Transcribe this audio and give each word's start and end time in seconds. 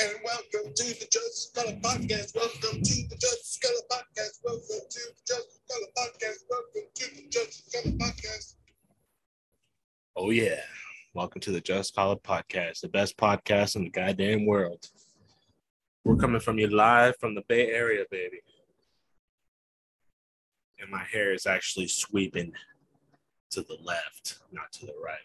And 0.00 0.12
welcome 0.24 0.72
to 0.74 0.84
the 0.84 1.06
Just 1.12 1.54
Color 1.54 1.76
Podcast. 1.82 2.34
Welcome 2.34 2.80
to 2.80 3.08
the 3.08 3.16
Just 3.20 3.60
Color 3.60 3.82
Podcast. 3.92 4.38
Welcome 4.42 4.86
to 4.88 4.98
the 4.98 5.20
Just 5.26 5.60
Color 5.68 5.86
Podcast. 5.98 6.38
Welcome 6.48 6.90
to 6.94 7.16
the 7.16 7.28
Just 7.28 7.70
Color 7.70 7.96
Podcast. 7.96 8.54
Oh 10.16 10.30
yeah. 10.30 10.62
Welcome 11.12 11.42
to 11.42 11.50
the 11.52 11.60
Just 11.60 11.98
It 11.98 12.22
Podcast, 12.22 12.80
the 12.80 12.88
best 12.88 13.18
podcast 13.18 13.76
in 13.76 13.84
the 13.84 13.90
goddamn 13.90 14.46
world. 14.46 14.86
We're 16.04 16.16
coming 16.16 16.40
from 16.40 16.58
you 16.58 16.68
live 16.68 17.16
from 17.20 17.34
the 17.34 17.44
Bay 17.46 17.68
Area, 17.68 18.04
baby. 18.10 18.40
And 20.78 20.90
my 20.90 21.04
hair 21.04 21.34
is 21.34 21.44
actually 21.44 21.88
sweeping 21.88 22.52
to 23.50 23.60
the 23.60 23.76
left, 23.82 24.38
not 24.50 24.72
to 24.72 24.86
the 24.86 24.94
right. 25.04 25.18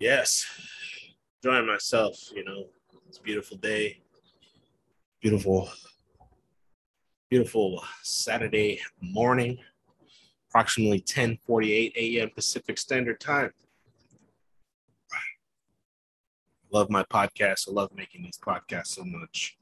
Yes. 0.00 0.44
Enjoying 1.44 1.68
myself, 1.68 2.16
you 2.34 2.44
know. 2.44 2.70
It's 3.10 3.18
a 3.18 3.22
beautiful 3.22 3.56
day. 3.56 3.98
Beautiful, 5.20 5.68
beautiful 7.28 7.82
Saturday 8.04 8.80
morning, 9.00 9.58
approximately 10.48 11.00
10:48 11.00 11.92
a.m. 11.96 12.30
Pacific 12.30 12.78
Standard 12.78 13.18
Time. 13.18 13.52
Love 16.70 16.88
my 16.88 17.02
podcast. 17.02 17.68
I 17.68 17.72
love 17.72 17.90
making 17.96 18.22
these 18.22 18.38
podcasts 18.38 18.94
so 18.94 19.02
much. 19.02 19.58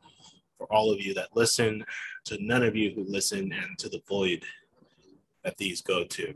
For 0.59 0.70
all 0.70 0.92
of 0.92 1.01
you 1.01 1.15
that 1.15 1.34
listen, 1.34 1.87
to 2.27 2.37
none 2.45 2.62
of 2.62 2.77
you 2.77 2.91
who 2.95 3.05
listen, 3.05 3.51
and 3.51 3.78
to 3.78 3.89
the 3.89 4.03
void 4.06 4.45
that 5.42 5.56
these 5.56 5.80
go 5.80 6.05
to. 6.05 6.34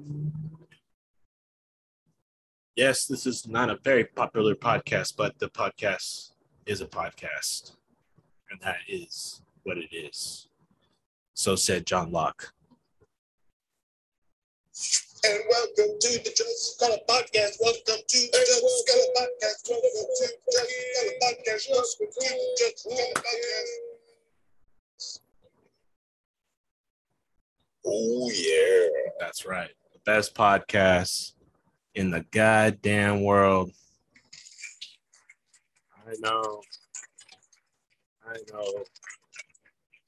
Yes, 2.74 3.04
this 3.04 3.26
is 3.26 3.46
not 3.46 3.68
a 3.68 3.78
very 3.84 4.04
popular 4.04 4.54
podcast, 4.54 5.14
but 5.14 5.38
the 5.38 5.50
podcast 5.50 6.31
is 6.66 6.80
a 6.80 6.86
podcast. 6.86 7.72
And 8.50 8.60
that 8.60 8.78
is 8.88 9.42
what 9.64 9.78
it 9.78 9.94
is. 9.94 10.48
So 11.34 11.56
said 11.56 11.86
John 11.86 12.12
Locke. 12.12 12.52
And 15.24 15.38
welcome 15.50 15.98
to 16.00 16.18
the 16.18 16.32
Just 16.36 16.80
Color 16.80 16.98
Podcast. 17.08 17.58
Welcome 17.60 17.82
to 17.84 18.18
the 18.18 18.44
Just 18.46 18.88
Color 18.88 19.08
Podcast. 19.16 19.70
Welcome 19.70 19.90
to 19.92 19.94
the 19.94 20.06
Just 20.18 20.36
Color 20.50 21.14
Podcast. 21.22 21.70
Welcome 21.70 22.08
to 22.10 22.16
the 22.20 22.56
Just 22.58 22.84
Color 22.84 23.12
Podcast. 23.14 23.92
Oh 27.84 28.30
yeah. 28.34 28.88
That's 29.20 29.44
right. 29.46 29.70
The 29.92 29.98
best 30.04 30.34
podcast 30.34 31.32
in 31.94 32.10
the 32.10 32.24
goddamn 32.30 33.22
world. 33.22 33.72
I 36.06 36.14
know. 36.20 36.62
I 38.26 38.36
know. 38.52 38.84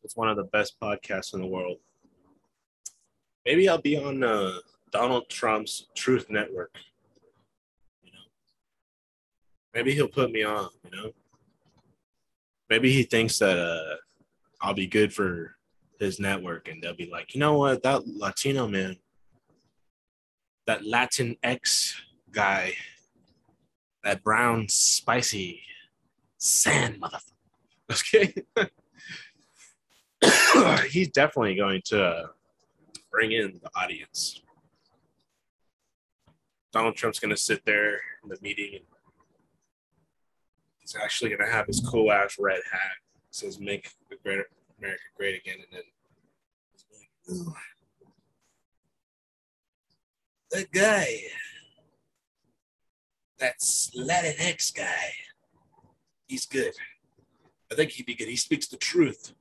It's 0.02 0.16
one 0.16 0.28
of 0.28 0.36
the 0.36 0.44
best 0.44 0.74
podcasts 0.80 1.34
in 1.34 1.40
the 1.40 1.46
world. 1.46 1.78
Maybe 3.46 3.68
I'll 3.68 3.80
be 3.80 3.96
on 3.96 4.22
uh, 4.22 4.58
Donald 4.90 5.28
Trump's 5.28 5.86
Truth 5.94 6.26
Network. 6.30 6.76
You 8.02 8.12
know, 8.12 8.18
maybe 9.72 9.92
he'll 9.92 10.08
put 10.08 10.32
me 10.32 10.42
on. 10.42 10.68
You 10.84 10.90
know, 10.90 11.10
maybe 12.68 12.92
he 12.92 13.04
thinks 13.04 13.38
that 13.38 13.58
uh, 13.58 13.96
I'll 14.60 14.74
be 14.74 14.86
good 14.86 15.12
for 15.12 15.56
his 16.00 16.18
network, 16.18 16.68
and 16.68 16.82
they'll 16.82 16.94
be 16.94 17.10
like, 17.10 17.34
you 17.34 17.40
know 17.40 17.58
what, 17.58 17.82
that 17.82 18.06
Latino 18.06 18.66
man, 18.66 18.96
that 20.66 20.84
Latin 20.84 21.36
X 21.42 22.00
guy, 22.32 22.74
that 24.02 24.24
brown 24.24 24.68
spicy 24.68 25.60
sand 26.44 27.00
motherfucker. 27.00 27.30
Okay. 27.90 28.34
He's 30.90 31.08
definitely 31.08 31.54
going 31.54 31.82
to 31.86 32.30
bring 33.10 33.32
in 33.32 33.60
the 33.62 33.70
audience. 33.76 34.40
Donald 36.72 36.96
Trump's 36.96 37.20
going 37.20 37.30
to 37.30 37.36
sit 37.36 37.64
there 37.64 38.00
in 38.22 38.28
the 38.28 38.38
meeting 38.40 38.80
he's 40.84 40.96
actually 41.02 41.30
going 41.30 41.40
to 41.40 41.52
have 41.52 41.66
his 41.66 41.80
cool 41.80 42.12
ass 42.12 42.36
red 42.38 42.60
hat. 42.70 42.92
It 43.28 43.34
says 43.34 43.58
"Make 43.58 43.90
America 44.24 44.48
Great 45.16 45.40
Again," 45.40 45.56
and 45.58 45.82
then 47.26 47.46
like, 47.46 47.56
that 50.50 50.70
guy, 50.72 51.20
that's 53.38 53.90
Latinx 53.96 54.74
guy, 54.74 55.14
he's 56.26 56.46
good. 56.46 56.74
I 57.70 57.74
think 57.74 57.92
he'd 57.92 58.06
be 58.06 58.14
good. 58.14 58.28
He 58.28 58.36
speaks 58.36 58.66
the 58.66 58.76
truth. 58.76 59.34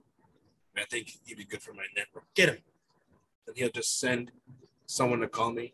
I 0.75 0.85
think 0.85 1.11
he'd 1.25 1.37
be 1.37 1.45
good 1.45 1.61
for 1.61 1.73
my 1.73 1.85
network. 1.95 2.25
Get 2.33 2.49
him. 2.49 2.57
And 3.47 3.55
he'll 3.55 3.69
just 3.69 3.99
send 3.99 4.31
someone 4.85 5.19
to 5.19 5.27
call 5.27 5.51
me. 5.51 5.73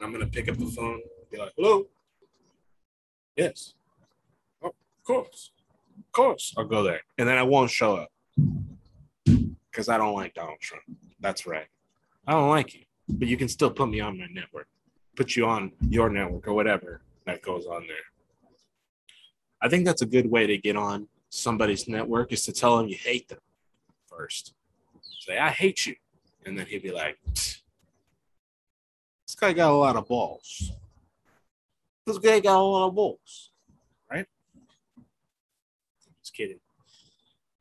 I'm 0.00 0.10
gonna 0.10 0.26
pick 0.26 0.48
up 0.48 0.56
the 0.56 0.66
phone, 0.66 1.00
be 1.30 1.38
like, 1.38 1.52
"Hello." 1.56 1.88
Yes. 3.36 3.74
Oh, 4.60 4.68
of 4.68 5.04
course, 5.04 5.52
of 5.96 6.12
course. 6.12 6.52
I'll 6.56 6.64
go 6.64 6.82
there, 6.82 7.02
and 7.18 7.28
then 7.28 7.38
I 7.38 7.44
won't 7.44 7.70
show 7.70 7.96
up 7.96 8.10
because 9.24 9.88
I 9.88 9.96
don't 9.96 10.14
like 10.14 10.34
Donald 10.34 10.60
Trump. 10.60 10.82
That's 11.20 11.46
right. 11.46 11.68
I 12.26 12.32
don't 12.32 12.50
like 12.50 12.74
you, 12.74 12.84
but 13.08 13.28
you 13.28 13.36
can 13.36 13.48
still 13.48 13.70
put 13.70 13.88
me 13.88 14.00
on 14.00 14.18
my 14.18 14.26
network, 14.26 14.66
put 15.16 15.36
you 15.36 15.46
on 15.46 15.72
your 15.88 16.10
network 16.10 16.48
or 16.48 16.54
whatever 16.54 17.02
that 17.26 17.42
goes 17.42 17.66
on 17.66 17.86
there. 17.86 18.11
I 19.62 19.68
think 19.68 19.86
that's 19.86 20.02
a 20.02 20.06
good 20.06 20.28
way 20.28 20.46
to 20.48 20.58
get 20.58 20.76
on 20.76 21.06
somebody's 21.30 21.86
network 21.86 22.32
is 22.32 22.44
to 22.46 22.52
tell 22.52 22.76
them 22.76 22.88
you 22.88 22.96
hate 22.96 23.28
them 23.28 23.38
first. 24.06 24.54
Say, 25.20 25.38
I 25.38 25.50
hate 25.50 25.86
you. 25.86 25.94
And 26.44 26.58
then 26.58 26.66
he'd 26.66 26.82
be 26.82 26.90
like, 26.90 27.16
this 27.24 27.62
guy 29.38 29.52
got 29.52 29.70
a 29.70 29.74
lot 29.74 29.94
of 29.94 30.08
balls. 30.08 30.72
This 32.04 32.18
guy 32.18 32.40
got 32.40 32.58
a 32.58 32.60
lot 32.60 32.88
of 32.88 32.94
balls. 32.96 33.52
Right? 34.10 34.26
Just 36.20 36.34
kidding. 36.34 36.58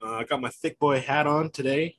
Uh, 0.03 0.15
I 0.15 0.23
got 0.23 0.41
my 0.41 0.49
Thiccc 0.49 0.79
Boy 0.79 0.99
hat 0.99 1.27
on 1.27 1.51
today. 1.51 1.97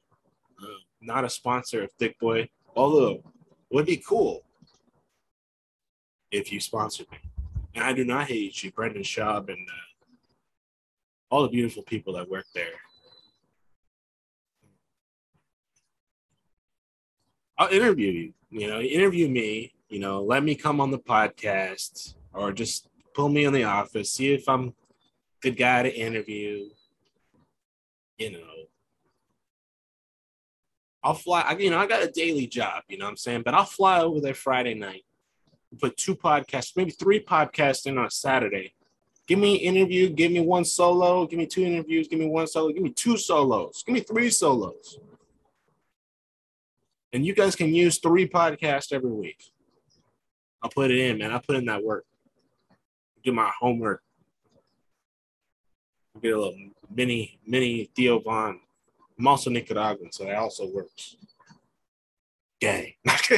Uh, 0.61 0.67
not 1.01 1.25
a 1.25 1.31
sponsor 1.31 1.85
of 1.85 1.97
Thiccc 1.97 2.19
Boy, 2.19 2.49
although 2.75 3.23
would 3.71 3.87
be 3.87 4.03
cool 4.07 4.43
if 6.33 6.53
you 6.53 6.59
sponsored 6.59 7.11
me. 7.13 7.19
And 7.77 7.85
I 7.85 7.93
do 7.93 8.05
not 8.05 8.27
hate 8.27 8.63
you, 8.65 8.73
Brendan 8.73 9.03
Schaub 9.03 9.49
and 9.49 9.69
uh, 9.69 9.92
all 11.33 11.43
the 11.43 11.49
beautiful 11.49 11.83
people 11.85 12.13
that 12.13 12.29
work 12.29 12.45
there. 12.55 12.75
I'll 17.57 17.71
interview 17.71 18.11
you. 18.11 18.33
You 18.51 18.69
know, 18.69 18.81
interview 18.81 19.29
me. 19.29 19.73
You 19.89 19.99
know, 19.99 20.23
let 20.23 20.45
me 20.45 20.55
come 20.55 20.79
on 20.79 20.91
the 20.91 20.99
podcast, 20.99 22.17
or 22.35 22.53
just 22.53 22.89
pull 23.15 23.31
me 23.31 23.47
in 23.47 23.55
the 23.55 23.65
office. 23.65 24.11
See 24.13 24.35
if 24.35 24.47
I'm 24.47 24.69
a 24.69 24.73
good 25.41 25.57
guy 25.57 25.85
to 25.85 25.95
interview. 25.95 26.69
You 28.19 28.33
know, 28.33 28.51
I'll 31.03 31.15
fly. 31.15 31.41
I- 31.41 31.57
You 31.57 31.71
know, 31.71 31.79
I 31.79 31.87
got 31.87 32.03
a 32.03 32.11
daily 32.11 32.47
job. 32.47 32.83
You 32.89 32.99
know 32.99 33.07
what 33.07 33.13
I'm 33.13 33.17
saying? 33.17 33.43
But 33.43 33.55
I'll 33.55 33.65
fly 33.65 34.01
over 34.03 34.21
there 34.21 34.35
Friday 34.35 34.75
night. 34.75 35.07
Put 35.81 35.97
two 35.97 36.15
podcasts, 36.15 36.77
maybe 36.77 36.91
three 36.91 37.25
podcasts 37.25 37.87
in 37.87 37.97
on 37.97 38.11
Saturday. 38.11 38.75
Give 39.33 39.39
me 39.39 39.55
interview. 39.55 40.11
Give 40.11 40.31
me 40.31 40.41
one 40.41 40.63
solo. 40.63 41.27
Give 41.27 41.39
me 41.39 41.47
two 41.47 41.63
interviews. 41.63 42.07
Give 42.07 42.19
me 42.19 42.27
one 42.27 42.47
solo. 42.47 42.71
Give 42.71 42.83
me 42.83 42.91
two 42.91 43.17
solos. 43.17 43.83
Give 43.83 43.95
me 43.95 44.01
three 44.01 44.29
solos. 44.29 44.99
And 47.15 47.25
you 47.25 47.35
guys 47.35 47.57
can 47.57 47.75
use 47.75 47.97
three 47.97 48.29
podcasts 48.29 48.93
every 48.93 49.11
week. 49.11 49.43
I'll 50.63 50.69
put 50.69 50.91
it 50.91 50.99
in, 50.99 51.17
man. 51.17 51.33
I'll 51.33 51.41
put 51.41 51.57
in 51.57 51.65
that 51.65 51.83
work. 51.83 52.05
Do 53.25 53.33
my 53.33 53.51
homework. 53.59 54.03
Get 56.21 56.35
a 56.35 56.37
little 56.37 56.59
mini, 56.95 57.41
mini 57.47 57.89
Theo 57.97 58.21
Von. 58.21 58.61
I'm 59.19 59.27
also 59.27 59.49
Nicaraguan, 59.49 60.13
so 60.13 60.25
that 60.25 60.37
also 60.37 60.69
works. 60.69 61.17
Gang. 62.61 62.93
Fuck 63.07 63.29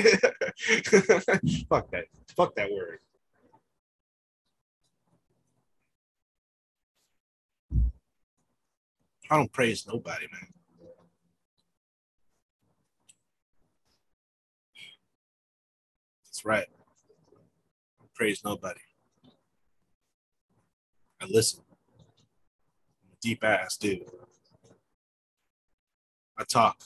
that. 1.92 2.06
Fuck 2.36 2.56
that 2.56 2.72
word. 2.72 2.98
I 9.30 9.36
don't 9.36 9.52
praise 9.52 9.86
nobody, 9.86 10.26
man. 10.30 10.48
That's 16.26 16.44
right. 16.44 16.66
I 18.00 18.04
praise 18.14 18.42
nobody. 18.44 18.80
I 21.22 21.26
listen. 21.26 21.62
I'm 21.70 23.12
a 23.12 23.16
deep 23.22 23.42
ass 23.44 23.76
dude. 23.76 24.02
I 26.36 26.44
talk. 26.44 26.82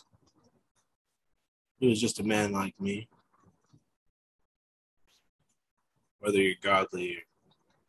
He 1.79 1.89
was 1.89 2.01
just 2.01 2.21
a 2.21 2.25
man 2.25 2.53
like 2.53 2.79
me. 2.81 3.09
Whether 6.21 6.39
you're 6.39 6.55
godly 6.63 7.17
or 7.17 7.21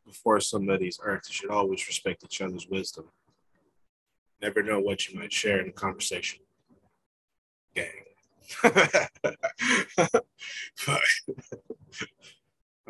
before 0.06 0.40
somebody's 0.40 1.00
earth, 1.04 1.24
you 1.28 1.34
should 1.34 1.52
always 1.52 1.86
respect 1.88 2.24
each 2.24 2.42
other's 2.42 2.68
wisdom. 2.68 3.06
Never 4.42 4.64
know 4.64 4.80
what 4.80 5.08
you 5.08 5.20
might 5.20 5.34
share 5.34 5.60
in 5.60 5.70
a 5.70 5.72
conversation. 5.72 6.40
Gang. 7.76 7.86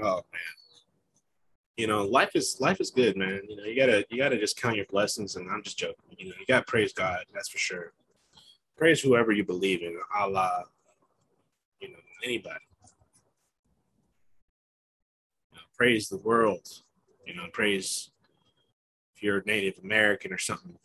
oh 0.02 0.22
man. 0.32 0.42
You 1.80 1.88
know, 1.88 2.04
life 2.04 2.32
is 2.36 2.58
life 2.60 2.82
is 2.82 2.92
good, 2.92 3.16
man. 3.16 3.42
You 3.48 3.56
know, 3.56 3.64
you 3.64 3.76
gotta 3.76 4.06
you 4.10 4.18
gotta 4.18 4.38
just 4.38 4.60
count 4.62 4.76
your 4.76 4.86
blessings, 4.88 5.38
and 5.38 5.50
I'm 5.50 5.64
just 5.64 5.78
joking. 5.78 5.96
You 6.18 6.28
know, 6.28 6.36
you 6.38 6.46
gotta 6.46 6.66
praise 6.66 6.92
God, 6.92 7.24
that's 7.34 7.48
for 7.48 7.58
sure. 7.58 7.94
Praise 8.78 9.00
whoever 9.02 9.32
you 9.32 9.46
believe 9.46 9.82
in, 9.82 9.98
Allah, 10.14 10.66
you 11.80 11.90
know, 11.90 12.00
anybody. 12.24 12.60
You 15.52 15.58
know, 15.58 15.64
praise 15.78 16.10
the 16.10 16.18
world. 16.18 16.68
You 17.26 17.36
know, 17.36 17.46
praise 17.54 18.12
if 19.16 19.24
you're 19.24 19.42
Native 19.46 19.82
American 19.82 20.34
or 20.34 20.38
something, 20.38 20.78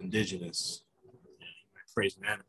indigenous. 0.00 0.82
You 1.04 1.10
know, 1.10 1.46
praise 1.94 2.16
an 2.16 2.24
animal. 2.24 2.44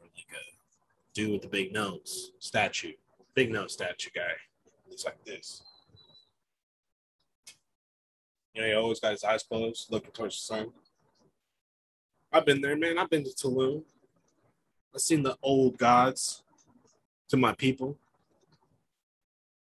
Or 0.00 0.06
like 0.14 0.26
a 0.32 1.14
dude 1.14 1.32
with 1.32 1.42
the 1.42 1.48
big 1.48 1.72
nose 1.72 2.32
statue, 2.38 2.92
big 3.34 3.52
nose 3.52 3.72
statue 3.72 4.10
guy. 4.14 4.32
Looks 4.88 5.04
like 5.04 5.22
this. 5.24 5.62
You 8.54 8.62
know, 8.62 8.68
he 8.68 8.74
always 8.74 9.00
got 9.00 9.12
his 9.12 9.24
eyes 9.24 9.42
closed, 9.42 9.90
looking 9.90 10.10
towards 10.10 10.36
the 10.36 10.54
sun. 10.54 10.72
I've 12.32 12.44
been 12.44 12.60
there, 12.60 12.76
man. 12.76 12.98
I've 12.98 13.10
been 13.10 13.24
to 13.24 13.30
Tulum. 13.30 13.82
I've 14.94 15.00
seen 15.00 15.22
the 15.22 15.36
old 15.42 15.78
gods 15.78 16.42
to 17.28 17.36
my 17.36 17.52
people. 17.52 17.96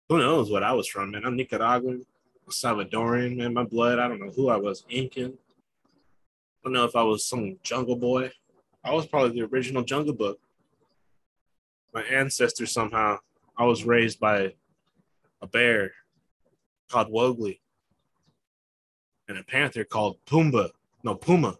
Who 0.10 0.20
knows 0.20 0.52
what 0.52 0.64
I 0.64 0.72
was 0.74 0.88
from, 0.88 1.12
man? 1.12 1.26
I'm 1.26 1.36
Nicaraguan, 1.36 2.06
Salvadorian, 2.52 3.38
man. 3.38 3.54
My 3.54 3.64
blood, 3.64 4.00
I 4.00 4.08
don't 4.08 4.20
know 4.20 4.32
who 4.32 4.50
I 4.50 4.58
was, 4.58 4.86
Incan. 4.90 5.34
I 5.34 6.60
don't 6.64 6.74
know 6.74 6.86
if 6.86 6.96
I 6.96 7.04
was 7.04 7.26
some 7.26 7.58
jungle 7.64 7.96
boy. 7.96 8.32
I 8.84 8.94
was 8.94 9.08
probably 9.08 9.40
the 9.40 9.48
original 9.48 9.84
Jungle 9.84 10.14
Book. 10.14 10.40
My 11.94 12.04
ancestors 12.04 12.72
somehow, 12.72 13.18
I 13.58 13.66
was 13.66 13.84
raised 13.84 14.20
by 14.20 14.54
a 15.42 15.48
bear 15.48 15.92
called 16.90 17.12
Wogly 17.12 17.60
and 19.28 19.38
a 19.38 19.44
panther 19.44 19.84
called 19.84 20.18
Pumbaa. 20.28 20.70
No, 21.04 21.16
Puma. 21.16 21.58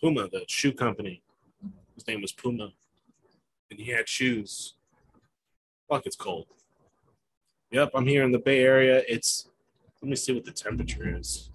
Puma, 0.00 0.28
the 0.28 0.44
shoe 0.46 0.72
company. 0.72 1.22
His 1.94 2.06
name 2.06 2.22
was 2.22 2.32
Puma. 2.32 2.70
And 3.70 3.80
he 3.80 3.90
had 3.90 4.08
shoes. 4.08 4.74
Fuck, 5.88 6.06
it's 6.06 6.16
cold. 6.16 6.46
Yep, 7.70 7.90
I'm 7.94 8.06
here 8.06 8.24
in 8.24 8.32
the 8.32 8.38
Bay 8.38 8.60
Area. 8.60 9.02
It's, 9.08 9.48
let 10.00 10.08
me 10.08 10.16
see 10.16 10.32
what 10.32 10.44
the 10.44 10.52
temperature 10.52 11.18
is. 11.18 11.50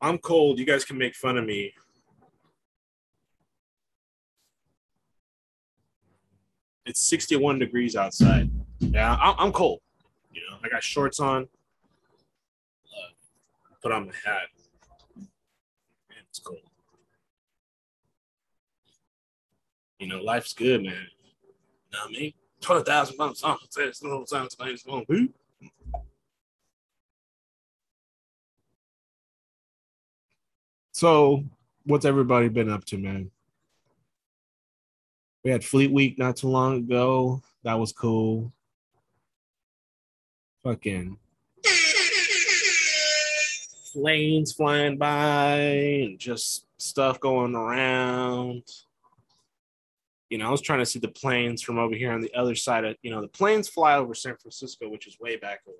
I'm 0.00 0.18
cold. 0.18 0.58
You 0.58 0.66
guys 0.66 0.84
can 0.84 0.98
make 0.98 1.14
fun 1.14 1.38
of 1.38 1.46
me. 1.46 1.72
It's 6.84 7.00
61 7.00 7.58
degrees 7.58 7.96
outside. 7.96 8.50
Yeah, 8.80 9.16
I'm 9.20 9.52
cold. 9.52 9.80
You 10.32 10.42
know, 10.50 10.58
I 10.62 10.68
got 10.68 10.82
shorts 10.82 11.18
on 11.20 11.48
put 13.84 13.92
on 13.92 14.06
my 14.06 14.12
hat. 14.24 14.48
Man, 15.18 16.18
it's 16.30 16.38
cold. 16.38 16.58
You 19.98 20.06
know, 20.08 20.22
life's 20.22 20.54
good, 20.54 20.82
man. 20.82 21.06
Know 21.94 22.00
what 22.06 22.16
I 22.16 22.20
mean? 22.20 22.32
20,000 22.60 23.16
pounds. 23.16 23.42
Nice. 23.44 24.84
So, 30.92 31.44
what's 31.84 32.04
everybody 32.04 32.48
been 32.48 32.70
up 32.70 32.84
to, 32.86 32.98
man? 32.98 33.30
We 35.44 35.50
had 35.50 35.64
Fleet 35.64 35.92
Week 35.92 36.18
not 36.18 36.36
too 36.36 36.48
long 36.48 36.78
ago. 36.78 37.42
That 37.62 37.74
was 37.74 37.92
cool. 37.92 38.52
Fucking 40.64 41.18
planes 43.92 44.52
flying 44.52 44.98
by 44.98 45.56
and 45.58 46.18
just 46.18 46.66
stuff 46.78 47.20
going 47.20 47.54
around. 47.54 48.64
You 50.34 50.38
know, 50.38 50.48
I 50.48 50.50
was 50.50 50.62
trying 50.62 50.80
to 50.80 50.86
see 50.86 50.98
the 50.98 51.06
planes 51.06 51.62
from 51.62 51.78
over 51.78 51.94
here 51.94 52.10
on 52.10 52.20
the 52.20 52.34
other 52.34 52.56
side 52.56 52.84
of, 52.84 52.96
you 53.02 53.12
know, 53.12 53.20
the 53.20 53.28
planes 53.28 53.68
fly 53.68 53.94
over 53.94 54.14
San 54.14 54.34
Francisco, 54.36 54.88
which 54.88 55.06
is 55.06 55.20
way 55.20 55.36
back 55.36 55.60
over 55.64 55.78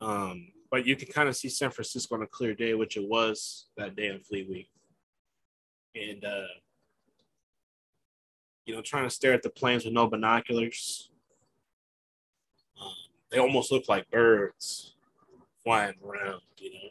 there. 0.00 0.08
Um, 0.08 0.52
but 0.70 0.86
you 0.86 0.94
can 0.94 1.08
kind 1.08 1.28
of 1.28 1.34
see 1.34 1.48
San 1.48 1.72
Francisco 1.72 2.14
on 2.14 2.22
a 2.22 2.28
clear 2.28 2.54
day, 2.54 2.74
which 2.74 2.96
it 2.96 3.02
was 3.08 3.66
that 3.76 3.96
day 3.96 4.06
in 4.06 4.20
Fleet 4.20 4.48
Week. 4.48 4.70
And, 5.96 6.24
uh, 6.24 6.46
you 8.64 8.76
know, 8.76 8.80
trying 8.80 9.08
to 9.08 9.10
stare 9.10 9.32
at 9.32 9.42
the 9.42 9.50
planes 9.50 9.84
with 9.84 9.92
no 9.92 10.06
binoculars. 10.06 11.10
Um, 12.80 12.92
they 13.32 13.40
almost 13.40 13.72
look 13.72 13.88
like 13.88 14.08
birds 14.08 14.94
flying 15.64 15.94
around, 16.06 16.42
you 16.58 16.74
know. 16.74 16.90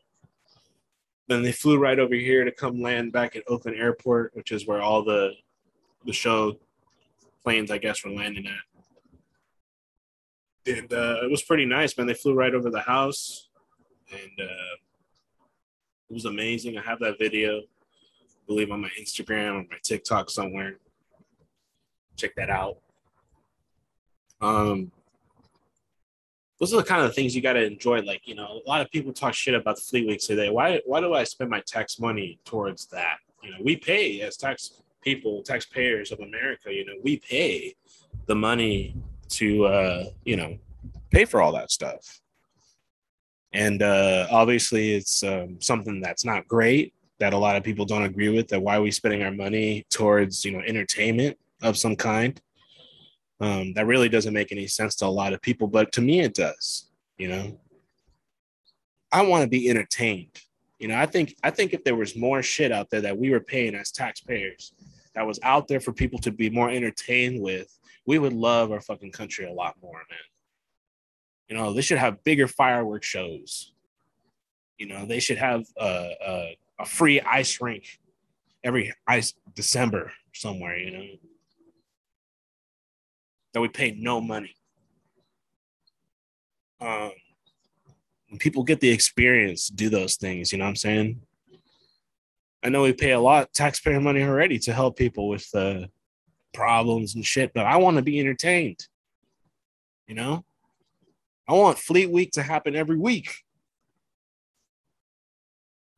Then 1.27 1.41
they 1.41 1.51
flew 1.51 1.77
right 1.77 1.99
over 1.99 2.15
here 2.15 2.43
to 2.43 2.51
come 2.51 2.81
land 2.81 3.11
back 3.13 3.35
at 3.35 3.43
Oakland 3.47 3.77
Airport, 3.77 4.35
which 4.35 4.51
is 4.51 4.67
where 4.67 4.81
all 4.81 5.03
the 5.03 5.31
the 6.05 6.13
show 6.13 6.57
planes, 7.43 7.71
I 7.71 7.77
guess, 7.77 8.03
were 8.03 8.11
landing 8.11 8.45
at. 8.47 8.53
And 10.75 10.91
uh, 10.93 11.17
it 11.23 11.31
was 11.31 11.43
pretty 11.43 11.65
nice, 11.65 11.97
man. 11.97 12.07
They 12.07 12.13
flew 12.13 12.33
right 12.33 12.53
over 12.53 12.69
the 12.69 12.81
house, 12.81 13.49
and 14.11 14.31
uh, 14.39 14.75
it 16.09 16.13
was 16.13 16.25
amazing. 16.25 16.77
I 16.77 16.81
have 16.81 16.99
that 16.99 17.19
video, 17.19 17.59
I 17.59 17.63
believe, 18.47 18.71
on 18.71 18.81
my 18.81 18.89
Instagram 18.99 19.55
or 19.55 19.65
my 19.69 19.77
TikTok 19.81 20.29
somewhere. 20.29 20.77
Check 22.15 22.35
that 22.35 22.49
out. 22.49 22.77
Um, 24.39 24.91
those 26.63 26.73
are 26.73 26.77
the 26.77 26.87
kind 26.87 27.01
of 27.03 27.13
things 27.13 27.35
you 27.35 27.41
got 27.41 27.53
to 27.53 27.65
enjoy. 27.65 27.99
Like, 28.03 28.25
you 28.25 28.35
know, 28.35 28.61
a 28.65 28.69
lot 28.69 28.79
of 28.79 28.89
people 28.89 29.11
talk 29.11 29.33
shit 29.33 29.53
about 29.53 29.75
the 29.75 29.81
Fleet 29.81 30.07
Week 30.07 30.21
today. 30.21 30.49
Why, 30.49 30.79
why 30.85 31.01
do 31.01 31.13
I 31.13 31.25
spend 31.25 31.49
my 31.49 31.59
tax 31.67 31.99
money 31.99 32.39
towards 32.45 32.85
that? 32.85 33.17
You 33.43 33.51
know, 33.51 33.57
we 33.61 33.75
pay 33.75 34.21
as 34.21 34.37
tax 34.37 34.81
people, 35.01 35.43
taxpayers 35.43 36.13
of 36.13 36.21
America, 36.21 36.73
you 36.73 36.85
know, 36.85 36.93
we 37.03 37.17
pay 37.17 37.75
the 38.27 38.35
money 38.35 38.95
to, 39.31 39.65
uh, 39.65 40.05
you 40.23 40.37
know, 40.37 40.57
pay 41.11 41.25
for 41.25 41.41
all 41.41 41.51
that 41.51 41.69
stuff. 41.69 42.21
And 43.51 43.83
uh, 43.83 44.27
obviously, 44.31 44.93
it's 44.93 45.21
um, 45.21 45.59
something 45.59 45.99
that's 45.99 46.23
not 46.23 46.47
great 46.47 46.93
that 47.19 47.33
a 47.33 47.37
lot 47.37 47.57
of 47.57 47.63
people 47.65 47.83
don't 47.83 48.03
agree 48.03 48.29
with. 48.29 48.47
That 48.47 48.61
why 48.61 48.77
are 48.77 48.81
we 48.81 48.91
spending 48.91 49.21
our 49.21 49.31
money 49.31 49.85
towards, 49.89 50.45
you 50.45 50.53
know, 50.53 50.61
entertainment 50.65 51.37
of 51.61 51.77
some 51.77 51.97
kind? 51.97 52.39
Um, 53.39 53.73
that 53.73 53.87
really 53.87 54.09
doesn't 54.09 54.33
make 54.33 54.51
any 54.51 54.67
sense 54.67 54.95
to 54.95 55.05
a 55.05 55.07
lot 55.07 55.33
of 55.33 55.41
people, 55.41 55.67
but 55.67 55.91
to 55.93 56.01
me, 56.01 56.21
it 56.21 56.33
does. 56.33 56.89
You 57.17 57.27
know, 57.29 57.59
I 59.11 59.21
want 59.23 59.43
to 59.43 59.49
be 59.49 59.69
entertained. 59.69 60.39
You 60.79 60.87
know, 60.87 60.97
I 60.97 61.05
think 61.05 61.35
I 61.43 61.49
think 61.49 61.73
if 61.73 61.83
there 61.83 61.95
was 61.95 62.15
more 62.15 62.41
shit 62.43 62.71
out 62.71 62.89
there 62.89 63.01
that 63.01 63.17
we 63.17 63.31
were 63.31 63.39
paying 63.39 63.75
as 63.75 63.91
taxpayers 63.91 64.73
that 65.15 65.25
was 65.25 65.39
out 65.43 65.67
there 65.67 65.79
for 65.79 65.93
people 65.93 66.19
to 66.19 66.31
be 66.31 66.49
more 66.49 66.69
entertained 66.69 67.41
with, 67.41 67.77
we 68.05 68.19
would 68.19 68.33
love 68.33 68.71
our 68.71 68.81
fucking 68.81 69.11
country 69.11 69.45
a 69.45 69.53
lot 69.53 69.75
more, 69.81 70.01
man. 70.09 70.19
You 71.47 71.57
know, 71.57 71.73
they 71.73 71.81
should 71.81 71.99
have 71.99 72.23
bigger 72.23 72.47
fireworks 72.47 73.07
shows. 73.07 73.73
You 74.77 74.87
know, 74.87 75.05
they 75.05 75.19
should 75.19 75.37
have 75.37 75.63
a, 75.77 76.11
a, 76.25 76.57
a 76.79 76.85
free 76.85 77.21
ice 77.21 77.61
rink 77.61 77.99
every 78.63 78.93
ice 79.07 79.33
December 79.55 80.11
somewhere. 80.33 80.77
You 80.77 80.91
know, 80.91 81.05
that 83.53 83.61
we 83.61 83.67
pay 83.67 83.95
no 83.97 84.19
money. 84.19 84.55
Um, 86.81 87.11
people 88.39 88.63
get 88.63 88.79
the 88.79 88.89
experience 88.89 89.67
to 89.67 89.73
do 89.73 89.89
those 89.89 90.15
things, 90.15 90.51
you 90.51 90.57
know 90.57 90.65
what 90.65 90.69
I'm 90.69 90.75
saying? 90.75 91.21
I 92.63 92.69
know 92.69 92.83
we 92.83 92.93
pay 92.93 93.11
a 93.11 93.19
lot 93.19 93.53
taxpayer 93.53 93.99
money 93.99 94.23
already 94.23 94.57
to 94.59 94.73
help 94.73 94.97
people 94.97 95.27
with 95.27 95.47
uh, 95.53 95.87
problems 96.53 97.15
and 97.15 97.25
shit, 97.25 97.51
but 97.53 97.65
I 97.65 97.77
want 97.77 97.97
to 97.97 98.03
be 98.03 98.19
entertained. 98.19 98.79
You 100.07 100.15
know, 100.15 100.45
I 101.47 101.53
want 101.53 101.77
Fleet 101.77 102.09
Week 102.09 102.31
to 102.33 102.43
happen 102.43 102.75
every 102.75 102.97
week. 102.97 103.29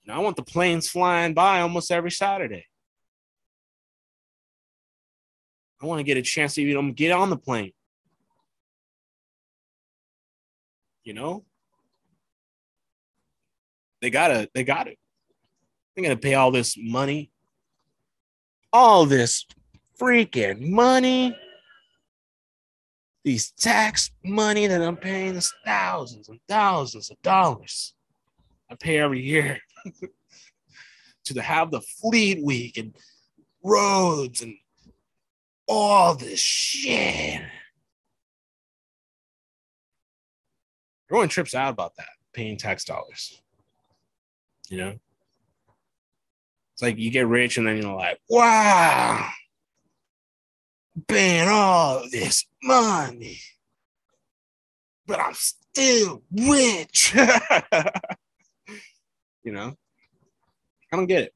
You 0.04 0.12
know, 0.12 0.20
I 0.20 0.24
want 0.24 0.36
the 0.36 0.44
planes 0.44 0.90
flying 0.90 1.34
by 1.34 1.62
almost 1.62 1.92
every 1.92 2.12
Saturday. 2.12 2.66
I 5.82 5.86
want 5.86 6.00
to 6.00 6.04
get 6.04 6.18
a 6.18 6.22
chance 6.22 6.56
to 6.56 6.62
even 6.62 6.78
um, 6.78 6.94
get 6.94 7.12
on 7.12 7.30
the 7.30 7.38
plane. 7.38 7.72
You 11.04 11.14
know? 11.14 11.46
They 14.02 14.10
gotta, 14.10 14.50
they 14.54 14.64
got 14.64 14.88
it. 14.88 14.98
They're 15.96 16.04
gonna 16.04 16.18
pay 16.18 16.36
all 16.36 16.52
this 16.52 16.76
money. 16.78 17.32
All 18.74 19.06
this 19.06 19.46
freaking 20.00 20.70
money 20.70 21.36
these 23.26 23.50
tax 23.50 24.12
money 24.24 24.68
that 24.68 24.84
I'm 24.84 24.96
paying 24.96 25.36
is 25.36 25.52
thousands 25.66 26.30
and 26.30 26.40
thousands 26.48 27.10
of 27.10 27.20
dollars. 27.24 27.96
I 28.70 28.76
pay 28.76 29.00
every 29.00 29.20
year 29.20 29.60
to 31.26 31.42
have 31.42 31.72
the 31.72 31.82
fleet 31.82 32.44
week 32.44 32.78
and 32.78 32.96
roads 33.64 34.44
and 34.44 34.54
all 35.68 36.16
this 36.16 36.40
shit. 36.40 37.42
Everyone 41.10 41.30
trips 41.30 41.54
out 41.54 41.72
about 41.72 41.96
that, 41.98 42.10
paying 42.34 42.58
tax 42.58 42.84
dollars. 42.84 43.42
You 44.70 44.78
know? 44.78 44.96
It's 46.76 46.82
like 46.82 46.98
you 46.98 47.10
get 47.10 47.28
rich 47.28 47.58
and 47.58 47.66
then 47.66 47.82
you're 47.82 47.96
like, 47.96 48.20
wow, 48.30 49.30
paying 51.08 51.48
all 51.48 52.04
this 52.12 52.46
money, 52.62 53.40
but 55.08 55.22
I'm 55.22 55.36
still 55.36 56.22
rich. 56.34 57.16
you 59.44 59.54
know, 59.54 59.74
I 60.92 60.98
don't 60.98 61.06
get 61.06 61.24
it. 61.24 61.34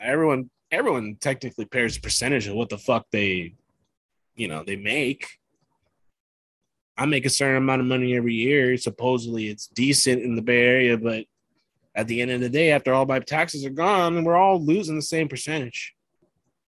Everyone, 0.00 0.48
everyone 0.70 1.16
technically 1.20 1.64
pays 1.64 1.96
a 1.96 2.00
percentage 2.00 2.46
of 2.46 2.54
what 2.54 2.68
the 2.68 2.78
fuck 2.78 3.06
they, 3.10 3.54
you 4.36 4.48
know, 4.48 4.62
they 4.64 4.76
make. 4.76 5.26
I 6.96 7.06
make 7.06 7.24
a 7.24 7.30
certain 7.30 7.56
amount 7.56 7.80
of 7.80 7.86
money 7.86 8.14
every 8.14 8.34
year. 8.34 8.76
Supposedly, 8.76 9.48
it's 9.48 9.66
decent 9.68 10.22
in 10.22 10.36
the 10.36 10.42
Bay 10.42 10.62
Area, 10.62 10.98
but 10.98 11.24
at 11.94 12.06
the 12.06 12.20
end 12.20 12.30
of 12.30 12.40
the 12.40 12.48
day, 12.48 12.70
after 12.70 12.92
all 12.92 13.06
my 13.06 13.20
taxes 13.20 13.64
are 13.64 13.70
gone, 13.70 14.22
we're 14.22 14.36
all 14.36 14.60
losing 14.62 14.96
the 14.96 15.02
same 15.02 15.28
percentage, 15.28 15.94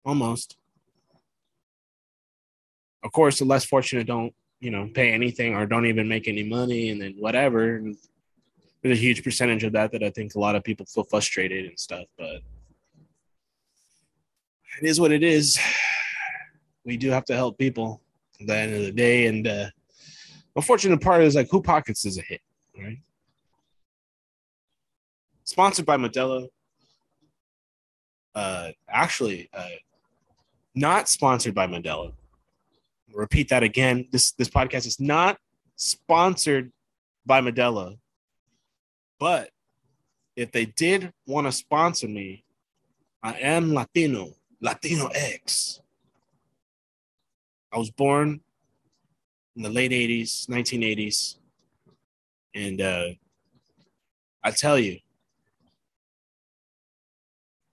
almost. 0.05 0.57
Of 3.03 3.11
course, 3.11 3.39
the 3.39 3.45
less 3.45 3.65
fortunate 3.65 4.07
don't, 4.07 4.33
you 4.59 4.69
know, 4.69 4.89
pay 4.93 5.11
anything 5.11 5.55
or 5.55 5.65
don't 5.65 5.87
even 5.87 6.07
make 6.07 6.27
any 6.27 6.43
money, 6.43 6.89
and 6.89 7.01
then 7.01 7.15
whatever. 7.17 7.81
There's 8.81 8.97
a 8.97 9.01
huge 9.01 9.23
percentage 9.23 9.63
of 9.63 9.73
that 9.73 9.91
that 9.91 10.03
I 10.03 10.11
think 10.11 10.35
a 10.35 10.39
lot 10.39 10.55
of 10.55 10.63
people 10.63 10.85
feel 10.85 11.03
frustrated 11.03 11.65
and 11.65 11.79
stuff, 11.79 12.05
but 12.17 12.41
it 14.79 14.87
is 14.87 14.99
what 14.99 15.11
it 15.11 15.23
is. 15.23 15.59
We 16.83 16.97
do 16.97 17.09
have 17.11 17.25
to 17.25 17.35
help 17.35 17.57
people 17.57 18.01
at 18.39 18.47
the 18.47 18.55
end 18.55 18.73
of 18.73 18.81
the 18.81 18.91
day, 18.91 19.27
and 19.27 19.47
uh, 19.47 19.67
unfortunate 20.55 21.01
part 21.01 21.21
is 21.23 21.35
like 21.35 21.49
who 21.49 21.61
pockets 21.61 22.05
is 22.05 22.17
a 22.17 22.21
hit, 22.21 22.41
right? 22.77 22.97
Sponsored 25.43 25.85
by 25.85 25.97
Modelo. 25.97 26.47
Uh, 28.33 28.71
actually, 28.89 29.49
uh, 29.53 29.67
not 30.73 31.09
sponsored 31.09 31.53
by 31.53 31.67
Modelo. 31.67 32.13
Repeat 33.13 33.49
that 33.49 33.61
again. 33.61 34.07
This 34.11 34.31
this 34.31 34.49
podcast 34.49 34.87
is 34.87 34.99
not 34.99 35.37
sponsored 35.75 36.71
by 37.25 37.41
Modelo. 37.41 37.97
But 39.19 39.51
if 40.35 40.51
they 40.51 40.65
did 40.65 41.13
want 41.27 41.45
to 41.45 41.51
sponsor 41.51 42.07
me, 42.07 42.43
I 43.21 43.33
am 43.33 43.73
Latino, 43.73 44.29
Latino 44.61 45.07
X. 45.07 45.81
I 47.73 47.77
was 47.77 47.89
born 47.89 48.41
in 49.55 49.63
the 49.63 49.69
late 49.69 49.91
80s, 49.91 50.47
1980s. 50.47 51.37
And 52.53 52.81
uh, 52.81 53.05
I 54.43 54.51
tell 54.51 54.77
you, 54.77 54.99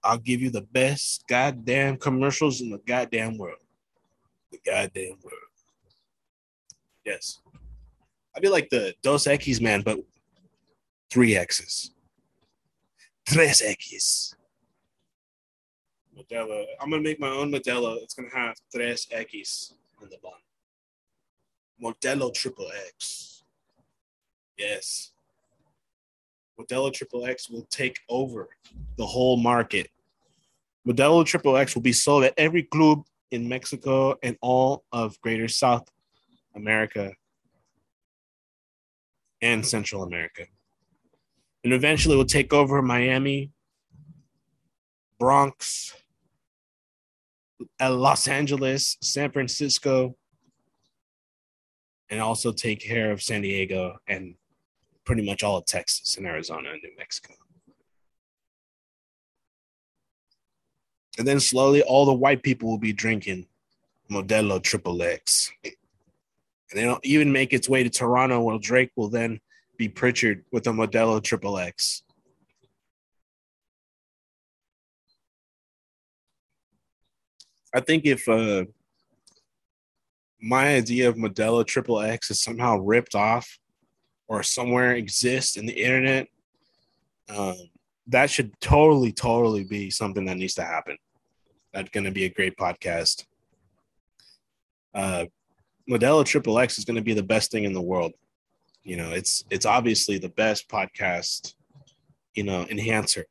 I'll 0.02 0.18
give 0.18 0.40
you 0.40 0.50
the 0.50 0.62
best 0.62 1.24
goddamn 1.28 1.98
commercials 1.98 2.60
in 2.60 2.70
the 2.70 2.78
goddamn 2.78 3.36
world. 3.36 3.58
The 4.50 4.58
goddamn 4.64 5.18
world. 5.22 5.34
Yes. 7.04 7.40
I'd 8.34 8.42
be 8.42 8.48
like 8.48 8.70
the 8.70 8.94
Dos 9.02 9.26
Equis 9.26 9.60
man, 9.60 9.82
but 9.82 9.98
three 11.10 11.36
X's. 11.36 11.92
Tres 13.26 13.60
X. 13.60 14.34
Modelo. 16.18 16.64
I'm 16.80 16.90
gonna 16.90 17.02
make 17.02 17.20
my 17.20 17.28
own 17.28 17.52
Modelo. 17.52 17.96
It's 18.02 18.14
gonna 18.14 18.28
have 18.34 18.56
Tres 18.74 19.06
X 19.10 19.74
in 20.02 20.08
the 20.08 20.18
bun. 20.22 20.32
Modelo 21.82 22.32
Triple 22.34 22.70
X. 22.88 23.44
Yes. 24.56 25.12
Modelo 26.60 26.92
Triple 26.92 27.26
X 27.26 27.48
will 27.48 27.66
take 27.70 28.00
over 28.08 28.48
the 28.96 29.06
whole 29.06 29.36
market. 29.36 29.88
Modelo 30.86 31.24
Triple 31.24 31.56
X 31.56 31.74
will 31.74 31.82
be 31.82 31.92
sold 31.92 32.24
at 32.24 32.34
every 32.36 32.64
club 32.64 33.04
in 33.30 33.48
Mexico 33.48 34.16
and 34.22 34.36
all 34.40 34.84
of 34.92 35.20
Greater 35.20 35.46
South 35.46 35.88
America 36.56 37.12
and 39.40 39.64
Central 39.64 40.02
America. 40.02 40.46
And 41.62 41.72
eventually 41.72 42.16
will 42.16 42.24
take 42.24 42.52
over 42.52 42.80
Miami, 42.82 43.52
Bronx, 45.18 45.94
Los 47.80 48.28
Angeles, 48.28 48.96
San 49.00 49.30
Francisco, 49.30 50.16
and 52.10 52.20
also 52.20 52.52
take 52.52 52.80
care 52.80 53.10
of 53.10 53.22
San 53.22 53.42
Diego 53.42 53.98
and 54.06 54.34
pretty 55.04 55.24
much 55.24 55.42
all 55.42 55.56
of 55.56 55.66
Texas 55.66 56.16
and 56.16 56.26
Arizona 56.26 56.70
and 56.70 56.82
New 56.82 56.96
Mexico. 56.96 57.34
And 61.18 61.26
then 61.26 61.40
slowly, 61.40 61.82
all 61.82 62.06
the 62.06 62.12
white 62.12 62.42
people 62.42 62.68
will 62.68 62.78
be 62.78 62.92
drinking 62.92 63.46
Modelo 64.10 64.62
Triple 64.62 65.02
X. 65.02 65.50
And 65.64 66.80
it'll 66.80 67.00
even 67.02 67.32
make 67.32 67.52
its 67.52 67.68
way 67.68 67.82
to 67.82 67.90
Toronto, 67.90 68.40
where 68.40 68.58
Drake 68.58 68.92
will 68.94 69.08
then 69.08 69.40
be 69.76 69.88
Pritchard 69.88 70.44
with 70.52 70.66
a 70.66 70.70
Modelo 70.70 71.22
Triple 71.22 71.58
X. 71.58 72.02
I 77.74 77.80
think 77.80 78.06
if 78.06 78.28
uh, 78.28 78.64
my 80.40 80.74
idea 80.74 81.08
of 81.08 81.16
Modelo 81.16 81.66
Triple 81.66 82.00
X 82.00 82.30
is 82.30 82.42
somehow 82.42 82.78
ripped 82.78 83.14
off 83.14 83.58
or 84.26 84.42
somewhere 84.42 84.92
exists 84.92 85.56
in 85.56 85.66
the 85.66 85.72
internet, 85.72 86.28
um, 87.28 87.56
that 88.06 88.30
should 88.30 88.58
totally, 88.60 89.12
totally 89.12 89.64
be 89.64 89.90
something 89.90 90.24
that 90.26 90.36
needs 90.36 90.54
to 90.54 90.64
happen. 90.64 90.96
That's 91.72 91.90
going 91.90 92.04
to 92.04 92.10
be 92.10 92.24
a 92.24 92.30
great 92.30 92.56
podcast. 92.56 93.26
Uh, 94.94 95.26
Modelo 95.88 96.24
Triple 96.24 96.58
X 96.58 96.78
is 96.78 96.84
going 96.84 96.96
to 96.96 97.02
be 97.02 97.14
the 97.14 97.22
best 97.22 97.50
thing 97.50 97.64
in 97.64 97.72
the 97.72 97.82
world. 97.82 98.12
You 98.82 98.96
know, 98.96 99.10
it's 99.10 99.44
it's 99.50 99.66
obviously 99.66 100.18
the 100.18 100.30
best 100.30 100.68
podcast. 100.68 101.54
You 102.34 102.44
know, 102.44 102.66
enhancer. 102.70 103.26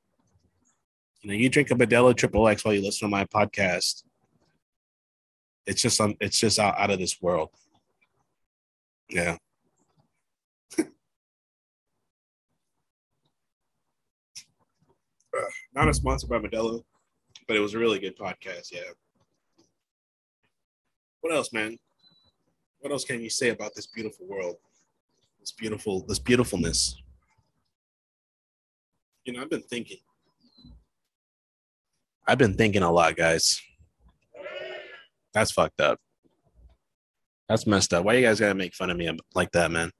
You 1.21 1.29
know, 1.29 1.35
you 1.35 1.49
drink 1.49 1.71
a 1.71 1.75
Modelo 1.75 2.15
Triple 2.15 2.47
X 2.47 2.63
while 2.63 2.73
you 2.73 2.81
listen 2.81 3.07
to 3.07 3.11
my 3.11 3.25
podcast. 3.25 4.03
It's 5.67 5.81
just 5.81 5.99
um, 5.99 6.15
it's 6.21 6.39
just 6.39 6.57
out, 6.59 6.79
out 6.79 6.91
of 6.91 6.99
this 6.99 7.21
world. 7.21 7.49
Yeah. 9.09 9.35
Not 15.75 15.89
a 15.89 15.93
sponsor 15.93 16.27
by 16.27 16.39
Modelo, 16.39 16.83
but 17.47 17.57
it 17.57 17.59
was 17.59 17.73
a 17.73 17.79
really 17.79 17.99
good 17.99 18.17
podcast. 18.17 18.71
Yeah. 18.71 18.79
What 21.19 21.33
else, 21.33 21.51
man? 21.51 21.77
What 22.79 22.93
else 22.93 23.03
can 23.03 23.21
you 23.21 23.29
say 23.29 23.49
about 23.49 23.75
this 23.75 23.87
beautiful 23.87 24.25
world? 24.25 24.55
This 25.41 25.51
beautiful, 25.51 26.05
this 26.07 26.19
beautifulness. 26.19 26.95
You 29.25 29.33
know, 29.33 29.41
I've 29.41 29.49
been 29.49 29.63
thinking. 29.63 29.97
I've 32.25 32.37
been 32.37 32.53
thinking 32.53 32.83
a 32.83 32.91
lot, 32.91 33.17
guys. 33.17 33.61
That's 35.37 35.51
fucked 35.51 35.81
up. 35.81 35.99
That's 37.47 37.67
messed 37.67 37.93
up. 37.93 38.03
Why 38.03 38.13
you 38.13 38.25
guys 38.25 38.39
gotta 38.39 38.55
make 38.55 38.73
fun 38.73 38.89
of 38.89 38.97
me 38.97 39.15
like 39.35 39.51
that, 39.51 39.69
man? 39.69 39.91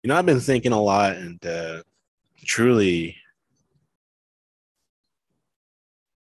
You 0.00 0.08
know, 0.08 0.16
I've 0.16 0.24
been 0.24 0.38
thinking 0.38 0.70
a 0.70 0.80
lot, 0.80 1.16
and 1.16 1.44
uh, 1.44 1.82
truly, 2.44 3.16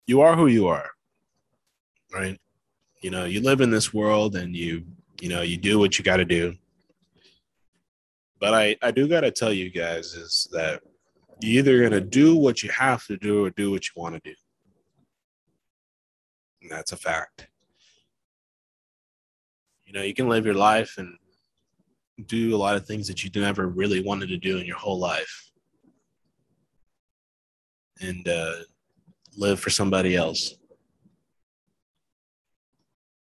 you 0.08 0.22
are 0.22 0.38
who 0.38 0.48
you 0.48 0.68
are, 0.68 0.92
right? 2.14 2.40
You 3.02 3.10
know, 3.10 3.26
you 3.26 3.42
live 3.42 3.60
in 3.60 3.70
this 3.70 3.94
world, 3.94 4.38
and 4.38 4.56
you, 4.56 4.86
you 5.20 5.28
know, 5.28 5.42
you 5.42 5.58
do 5.58 5.78
what 5.78 6.00
you 6.00 6.06
got 6.06 6.18
to 6.18 6.26
do. 6.26 6.56
But 8.40 8.54
I, 8.54 8.78
I 8.82 8.92
do 8.92 9.10
got 9.10 9.22
to 9.22 9.32
tell 9.32 9.52
you 9.52 9.70
guys 9.70 10.14
is 10.14 10.48
that 10.54 10.82
you're 11.42 11.60
either 11.60 11.84
gonna 11.84 12.00
do 12.00 12.38
what 12.38 12.64
you 12.64 12.70
have 12.70 13.06
to 13.08 13.18
do 13.18 13.44
or 13.44 13.50
do 13.50 13.72
what 13.72 13.84
you 13.88 13.92
want 14.02 14.16
to 14.16 14.22
do. 14.24 14.36
And 16.66 16.72
that's 16.72 16.94
a 16.94 16.98
fact. 16.98 17.48
You 19.86 19.94
know, 19.94 20.02
you 20.02 20.16
can 20.16 20.28
live 20.28 20.48
your 20.48 20.56
life 20.56 20.96
and 20.98 21.16
do 22.26 22.56
a 22.56 22.58
lot 22.58 22.76
of 22.76 22.88
things 22.88 23.08
that 23.08 23.24
you 23.24 23.30
never 23.36 23.68
really 23.68 24.02
wanted 24.02 24.30
to 24.30 24.38
do 24.38 24.58
in 24.58 24.66
your 24.66 24.78
whole 24.78 24.98
life 24.98 25.52
and 28.02 28.28
uh, 28.28 28.54
live 29.38 29.60
for 29.60 29.70
somebody 29.70 30.16
else. 30.16 30.56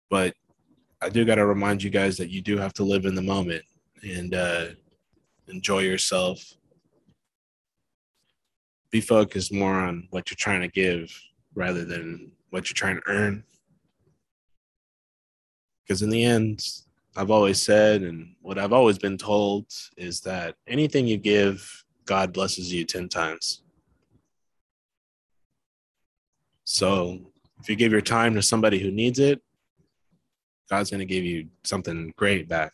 But 0.09 0.35
I 1.01 1.09
do 1.09 1.25
got 1.25 1.35
to 1.35 1.45
remind 1.45 1.83
you 1.83 1.89
guys 1.89 2.15
that 2.17 2.29
you 2.29 2.41
do 2.41 2.57
have 2.57 2.73
to 2.75 2.83
live 2.85 3.03
in 3.03 3.13
the 3.13 3.21
moment 3.21 3.65
and 4.03 4.33
uh, 4.33 4.67
enjoy 5.49 5.79
yourself. 5.79 6.41
Be 8.89 9.01
focused 9.01 9.51
more 9.51 9.81
on 9.81 10.07
what 10.11 10.31
you're 10.31 10.37
trying 10.37 10.61
to 10.61 10.69
give 10.69 11.13
rather 11.55 11.83
than 11.83 12.31
what 12.53 12.69
you're 12.69 12.75
trying 12.75 12.97
to 12.97 13.01
earn. 13.07 13.43
Because 15.81 16.03
in 16.03 16.11
the 16.11 16.23
end, 16.23 16.63
I've 17.15 17.31
always 17.31 17.59
said, 17.59 18.03
and 18.03 18.35
what 18.43 18.59
I've 18.59 18.71
always 18.71 18.99
been 18.99 19.17
told 19.17 19.65
is 19.97 20.21
that 20.21 20.53
anything 20.67 21.07
you 21.07 21.17
give, 21.17 21.83
God 22.05 22.31
blesses 22.31 22.71
you 22.71 22.85
10 22.85 23.09
times. 23.09 23.63
So 26.63 27.21
if 27.59 27.69
you 27.69 27.75
give 27.75 27.91
your 27.91 28.01
time 28.01 28.35
to 28.35 28.41
somebody 28.43 28.77
who 28.77 28.91
needs 28.91 29.17
it, 29.17 29.41
God's 30.69 30.91
going 30.91 30.99
to 30.99 31.05
give 31.05 31.23
you 31.23 31.47
something 31.63 32.13
great 32.17 32.47
back. 32.47 32.73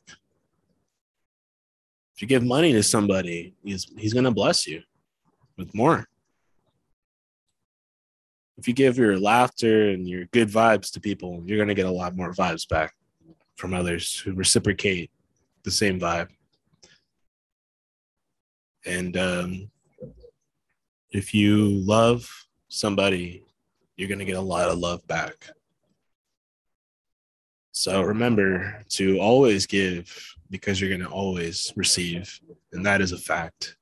If 2.16 2.22
you 2.22 2.28
give 2.28 2.44
money 2.44 2.74
to 2.74 2.84
somebody, 2.84 3.56
he's, 3.64 3.88
he's 3.98 4.14
going 4.14 4.26
to 4.26 4.32
bless 4.32 4.68
you 4.68 4.82
with 5.58 5.74
more. 5.74 6.06
If 8.60 8.68
you 8.68 8.74
give 8.74 8.98
your 8.98 9.18
laughter 9.18 9.90
and 9.92 10.06
your 10.06 10.26
good 10.26 10.50
vibes 10.50 10.92
to 10.92 11.00
people, 11.00 11.42
you're 11.46 11.58
going 11.58 11.70
to 11.70 11.74
get 11.74 11.86
a 11.86 11.92
lot 11.92 12.18
more 12.18 12.34
vibes 12.34 12.68
back 12.68 12.94
from 13.56 13.74
others 13.74 14.20
who 14.20 14.34
reciprocate 14.34 15.12
the 15.64 15.72
same 15.72 15.98
vibe. 15.98 16.28
And 18.86 19.16
um, 19.16 19.72
if 21.12 21.34
you 21.34 21.70
love 21.70 22.30
somebody, 22.68 23.46
you're 23.96 24.10
going 24.10 24.20
to 24.20 24.26
get 24.26 24.36
a 24.36 24.42
lot 24.42 24.68
of 24.68 24.78
love 24.78 25.08
back. 25.08 25.50
So 27.72 28.02
remember 28.02 28.84
to 28.90 29.20
always 29.20 29.68
give 29.68 30.36
because 30.50 30.82
you're 30.82 30.90
going 30.90 31.08
to 31.08 31.08
always 31.08 31.72
receive. 31.78 32.42
And 32.74 32.86
that 32.86 33.00
is 33.00 33.14
a 33.14 33.18
fact. 33.18 33.78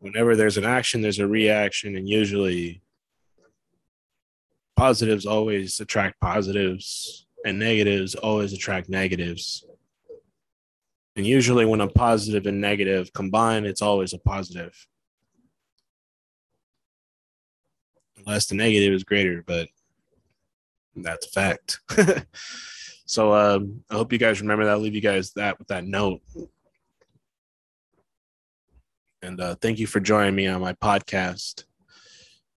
Whenever 0.00 0.36
there's 0.36 0.58
an 0.58 0.66
action, 0.66 1.00
there's 1.00 1.18
a 1.18 1.26
reaction. 1.26 1.96
And 1.96 2.06
usually, 2.06 2.82
positives 4.82 5.26
always 5.26 5.78
attract 5.78 6.20
positives, 6.20 7.24
and 7.44 7.56
negatives 7.56 8.16
always 8.16 8.52
attract 8.52 8.88
negatives. 8.88 9.64
And 11.14 11.24
usually, 11.24 11.64
when 11.64 11.80
a 11.80 11.86
positive 11.86 12.46
and 12.46 12.60
negative 12.60 13.12
combine, 13.12 13.64
it's 13.64 13.80
always 13.80 14.12
a 14.12 14.18
positive. 14.18 14.74
Unless 18.16 18.46
the 18.46 18.56
negative 18.56 18.92
is 18.92 19.04
greater, 19.04 19.44
but 19.46 19.68
that's 20.96 21.28
a 21.28 21.30
fact. 21.30 21.78
so 23.06 23.32
um, 23.34 23.84
I 23.88 23.94
hope 23.94 24.12
you 24.12 24.18
guys 24.18 24.40
remember 24.40 24.64
that. 24.64 24.72
I'll 24.72 24.80
leave 24.80 24.96
you 24.96 25.00
guys 25.00 25.30
that 25.34 25.60
with 25.60 25.68
that 25.68 25.84
note. 25.84 26.22
And 29.22 29.40
uh, 29.40 29.54
thank 29.62 29.78
you 29.78 29.86
for 29.86 30.00
joining 30.00 30.34
me 30.34 30.48
on 30.48 30.60
my 30.60 30.72
podcast. 30.72 31.66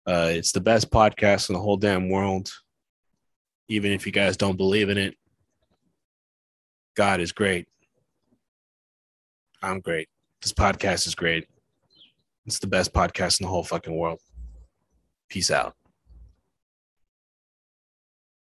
Uh, 0.07 0.29
it's 0.31 0.51
the 0.51 0.62
best 0.62 0.91
podcast 0.91 1.50
in 1.50 1.53
the 1.53 1.62
whole 1.62 1.77
damn 1.77 2.09
world. 2.09 2.50
Even 3.67 3.91
if 3.91 4.05
you 4.05 4.12
guys 4.12 4.38
don't 4.38 4.57
believe 4.57 4.89
in 4.89 4.97
it, 4.97 5.15
God 6.95 7.19
is 7.19 7.31
great. 7.31 7.67
I'm 9.62 9.79
great. 9.79 10.07
This 10.41 10.53
podcast 10.53 11.07
is 11.07 11.15
great. 11.15 11.47
It's 12.45 12.59
the 12.59 12.67
best 12.67 12.93
podcast 12.93 13.41
in 13.41 13.45
the 13.45 13.50
whole 13.50 13.63
fucking 13.63 13.97
world. 13.97 14.19
Peace 15.27 15.50
out. 15.50 15.75